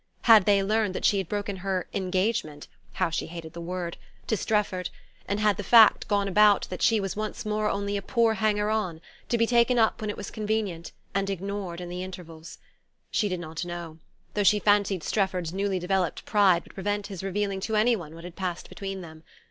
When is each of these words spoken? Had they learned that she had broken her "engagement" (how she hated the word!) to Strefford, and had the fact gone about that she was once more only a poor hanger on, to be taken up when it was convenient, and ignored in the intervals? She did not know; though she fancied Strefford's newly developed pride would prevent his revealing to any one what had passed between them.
Had 0.23 0.45
they 0.45 0.63
learned 0.63 0.95
that 0.95 1.05
she 1.05 1.19
had 1.19 1.29
broken 1.29 1.57
her 1.57 1.87
"engagement" 1.93 2.67
(how 2.93 3.11
she 3.11 3.27
hated 3.27 3.53
the 3.53 3.61
word!) 3.61 3.97
to 4.25 4.35
Strefford, 4.35 4.89
and 5.27 5.39
had 5.39 5.57
the 5.57 5.63
fact 5.63 6.07
gone 6.07 6.27
about 6.27 6.65
that 6.71 6.81
she 6.81 6.99
was 6.99 7.15
once 7.15 7.45
more 7.45 7.69
only 7.69 7.95
a 7.97 8.01
poor 8.01 8.33
hanger 8.33 8.71
on, 8.71 8.99
to 9.29 9.37
be 9.37 9.45
taken 9.45 9.77
up 9.77 10.01
when 10.01 10.09
it 10.09 10.17
was 10.17 10.31
convenient, 10.31 10.91
and 11.13 11.29
ignored 11.29 11.79
in 11.79 11.87
the 11.87 12.01
intervals? 12.03 12.57
She 13.11 13.29
did 13.29 13.39
not 13.41 13.63
know; 13.63 13.99
though 14.33 14.43
she 14.43 14.57
fancied 14.57 15.03
Strefford's 15.03 15.53
newly 15.53 15.77
developed 15.77 16.25
pride 16.25 16.63
would 16.63 16.73
prevent 16.73 17.05
his 17.05 17.21
revealing 17.21 17.59
to 17.59 17.75
any 17.75 17.95
one 17.95 18.15
what 18.15 18.23
had 18.23 18.35
passed 18.35 18.69
between 18.69 19.01
them. 19.01 19.21